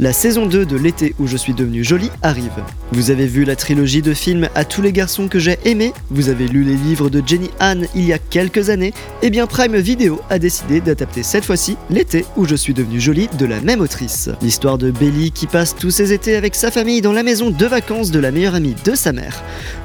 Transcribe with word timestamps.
La 0.00 0.12
saison 0.12 0.46
2 0.46 0.64
de 0.64 0.76
L'été 0.76 1.16
où 1.18 1.26
je 1.26 1.36
suis 1.36 1.54
devenu 1.54 1.82
jolie 1.82 2.10
arrive. 2.22 2.52
Vous 2.92 3.10
avez 3.10 3.26
vu 3.26 3.44
la 3.44 3.56
trilogie 3.56 4.00
de 4.00 4.14
films 4.14 4.48
À 4.54 4.64
tous 4.64 4.80
les 4.80 4.92
garçons 4.92 5.26
que 5.26 5.40
j'ai 5.40 5.58
aimés? 5.64 5.92
Vous 6.10 6.28
avez 6.28 6.46
lu 6.46 6.62
les 6.62 6.76
livres 6.76 7.10
de 7.10 7.20
Jenny 7.26 7.50
Han 7.60 7.80
il 7.96 8.04
y 8.04 8.12
a 8.12 8.18
quelques 8.20 8.70
années? 8.70 8.94
Eh 9.22 9.30
bien 9.30 9.48
Prime 9.48 9.76
Video 9.76 10.20
a 10.30 10.38
décidé 10.38 10.80
d'adapter 10.80 11.24
cette 11.24 11.44
fois-ci 11.44 11.76
L'été 11.90 12.24
où 12.36 12.46
je 12.46 12.54
suis 12.54 12.74
devenu 12.74 13.00
jolie 13.00 13.28
de 13.40 13.44
la 13.44 13.60
même 13.60 13.80
autrice. 13.80 14.30
L'histoire 14.40 14.78
de 14.78 14.92
Belly 14.92 15.32
qui 15.32 15.48
passe 15.48 15.74
tous 15.74 15.90
ses 15.90 16.12
étés 16.12 16.36
avec 16.36 16.54
sa 16.54 16.70
famille 16.70 17.00
dans 17.00 17.12
la 17.12 17.24
maison 17.24 17.50
de 17.50 17.66
vacances 17.66 18.12
de 18.12 18.20
la 18.20 18.30
meilleure 18.30 18.54
amie 18.54 18.76
de 18.84 18.94
sa 18.94 19.12
mère. 19.12 19.42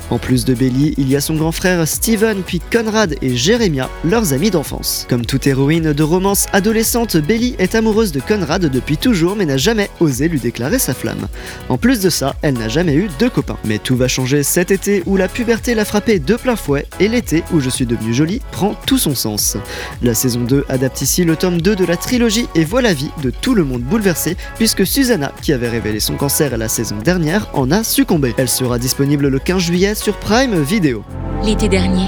En 0.09 0.19
plus 0.19 0.45
de 0.45 0.53
Belly, 0.53 0.93
il 0.97 1.09
y 1.09 1.15
a 1.15 1.21
son 1.21 1.35
grand 1.35 1.51
frère 1.51 1.87
Steven, 1.87 2.43
puis 2.45 2.59
Conrad 2.59 3.15
et 3.21 3.35
Jeremiah, 3.35 3.89
leurs 4.03 4.33
amis 4.33 4.51
d'enfance. 4.51 5.07
Comme 5.09 5.25
toute 5.25 5.47
héroïne 5.47 5.93
de 5.93 6.03
romance 6.03 6.45
adolescente, 6.53 7.17
Belly 7.17 7.55
est 7.57 7.73
amoureuse 7.73 8.11
de 8.11 8.19
Conrad 8.19 8.63
depuis 8.65 8.97
toujours 8.97 9.35
mais 9.35 9.45
n'a 9.45 9.57
jamais 9.57 9.89
osé 10.03 10.27
lui 10.27 10.39
déclarer 10.39 10.79
sa 10.79 10.93
flamme. 10.93 11.27
En 11.69 11.77
plus 11.77 12.01
de 12.01 12.09
ça, 12.09 12.35
elle 12.41 12.55
n'a 12.55 12.69
jamais 12.69 12.95
eu 12.95 13.09
de 13.19 13.27
copains. 13.27 13.57
Mais 13.65 13.79
tout 13.79 13.95
va 13.95 14.07
changer 14.07 14.43
cet 14.43 14.71
été 14.71 15.03
où 15.05 15.17
la 15.17 15.27
puberté 15.27 15.75
l'a 15.75 15.85
frappée 15.85 16.19
de 16.19 16.35
plein 16.35 16.55
fouet 16.55 16.85
et 16.99 17.07
l'été 17.07 17.43
où 17.51 17.59
je 17.59 17.69
suis 17.69 17.85
devenue 17.85 18.13
jolie 18.13 18.41
prend 18.51 18.75
tout 18.85 18.97
son 18.97 19.15
sens. 19.15 19.57
La 20.01 20.13
saison 20.13 20.41
2 20.41 20.65
adapte 20.69 21.01
ici 21.01 21.23
le 21.23 21.35
tome 21.35 21.61
2 21.61 21.75
de 21.75 21.85
la 21.85 21.97
trilogie 21.97 22.47
et 22.55 22.65
voit 22.65 22.81
la 22.81 22.93
vie 22.93 23.11
de 23.21 23.29
tout 23.29 23.55
le 23.55 23.63
monde 23.63 23.81
bouleversé 23.81 24.37
puisque 24.55 24.85
Susanna, 24.85 25.31
qui 25.41 25.53
avait 25.53 25.69
révélé 25.69 25.99
son 25.99 26.15
cancer 26.15 26.57
la 26.57 26.67
saison 26.67 26.97
dernière, 27.03 27.49
en 27.53 27.71
a 27.71 27.83
succombé. 27.83 28.33
Elle 28.37 28.49
sera 28.49 28.77
disponible 28.77 29.27
le 29.27 29.39
15 29.39 29.61
juillet 29.61 29.95
sur 29.95 30.17
Prime 30.17 30.61
Video. 30.61 31.03
L'été 31.43 31.67
dernier, 31.67 32.07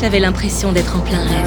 j'avais 0.00 0.20
l'impression 0.20 0.72
d'être 0.72 0.96
en 0.96 1.00
plein 1.00 1.20
rêve. 1.20 1.44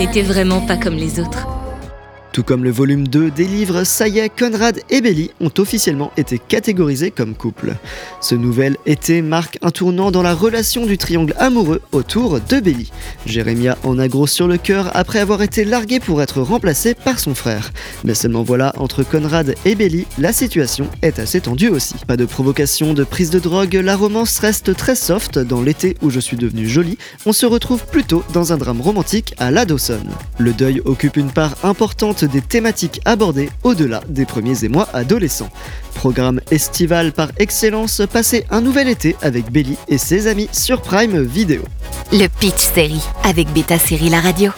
Été 0.00 0.22
vraiment 0.22 0.60
pas 0.60 0.76
comme 0.76 0.96
les 0.96 1.18
autres. 1.18 1.46
Tout 2.34 2.42
comme 2.42 2.64
le 2.64 2.72
volume 2.72 3.06
2 3.06 3.30
des 3.30 3.44
livres, 3.44 3.84
est, 4.00 4.28
Conrad 4.36 4.80
et 4.90 5.00
Belly 5.00 5.30
ont 5.40 5.52
officiellement 5.56 6.10
été 6.16 6.40
catégorisés 6.40 7.12
comme 7.12 7.36
couple. 7.36 7.76
Ce 8.20 8.34
nouvel 8.34 8.76
été 8.86 9.22
marque 9.22 9.56
un 9.62 9.70
tournant 9.70 10.10
dans 10.10 10.22
la 10.22 10.34
relation 10.34 10.84
du 10.84 10.98
triangle 10.98 11.32
amoureux 11.38 11.80
autour 11.92 12.40
de 12.40 12.58
Belly. 12.58 12.90
Jérémia 13.24 13.78
en 13.84 14.00
a 14.00 14.08
gros 14.08 14.26
sur 14.26 14.48
le 14.48 14.56
cœur 14.56 14.90
après 14.96 15.20
avoir 15.20 15.42
été 15.42 15.64
largué 15.64 16.00
pour 16.00 16.20
être 16.22 16.40
remplacé 16.40 16.94
par 16.94 17.20
son 17.20 17.36
frère. 17.36 17.70
Mais 18.02 18.14
seulement 18.14 18.42
voilà, 18.42 18.72
entre 18.78 19.04
Conrad 19.04 19.54
et 19.64 19.76
Belly, 19.76 20.04
la 20.18 20.32
situation 20.32 20.88
est 21.02 21.20
assez 21.20 21.40
tendue 21.40 21.68
aussi. 21.68 21.94
Pas 22.08 22.16
de 22.16 22.24
provocation, 22.24 22.94
de 22.94 23.04
prise 23.04 23.30
de 23.30 23.38
drogue, 23.38 23.74
la 23.74 23.94
romance 23.94 24.40
reste 24.40 24.74
très 24.74 24.96
soft. 24.96 25.38
Dans 25.38 25.62
l'été 25.62 25.96
où 26.02 26.10
je 26.10 26.18
suis 26.18 26.36
devenue 26.36 26.68
jolie, 26.68 26.98
on 27.26 27.32
se 27.32 27.46
retrouve 27.46 27.86
plutôt 27.86 28.24
dans 28.32 28.52
un 28.52 28.56
drame 28.56 28.80
romantique 28.80 29.36
à 29.38 29.52
la 29.52 29.64
Dawson. 29.64 30.02
Le 30.38 30.52
deuil 30.52 30.82
occupe 30.84 31.16
une 31.16 31.30
part 31.30 31.54
importante 31.62 32.23
des 32.26 32.40
thématiques 32.40 33.00
abordées 33.04 33.50
au-delà 33.62 34.02
des 34.08 34.24
premiers 34.24 34.64
émois 34.64 34.88
adolescents. 34.92 35.50
Programme 35.94 36.40
estival 36.50 37.12
par 37.12 37.30
excellence, 37.38 38.02
passez 38.12 38.44
un 38.50 38.60
nouvel 38.60 38.88
été 38.88 39.16
avec 39.22 39.50
Belly 39.50 39.76
et 39.88 39.98
ses 39.98 40.26
amis 40.26 40.48
sur 40.52 40.82
Prime 40.82 41.22
Video. 41.22 41.62
Le 42.12 42.26
Pitch 42.26 42.72
Série 42.74 43.02
avec 43.24 43.52
Beta 43.52 43.78
Série 43.78 44.10
La 44.10 44.20
Radio. 44.20 44.50